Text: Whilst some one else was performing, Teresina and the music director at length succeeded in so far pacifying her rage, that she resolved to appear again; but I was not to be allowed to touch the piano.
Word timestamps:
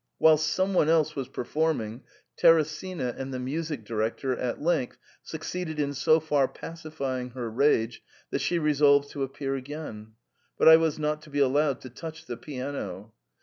Whilst 0.17 0.47
some 0.47 0.73
one 0.73 0.89
else 0.89 1.15
was 1.15 1.27
performing, 1.27 2.01
Teresina 2.35 3.13
and 3.19 3.31
the 3.31 3.37
music 3.37 3.85
director 3.85 4.35
at 4.35 4.59
length 4.59 4.97
succeeded 5.21 5.79
in 5.79 5.93
so 5.93 6.19
far 6.19 6.47
pacifying 6.47 7.29
her 7.37 7.51
rage, 7.51 8.01
that 8.31 8.41
she 8.41 8.57
resolved 8.57 9.11
to 9.11 9.21
appear 9.21 9.53
again; 9.55 10.13
but 10.57 10.67
I 10.67 10.77
was 10.77 10.97
not 10.97 11.21
to 11.21 11.29
be 11.29 11.37
allowed 11.37 11.81
to 11.81 11.91
touch 11.91 12.25
the 12.25 12.35
piano. 12.35 13.13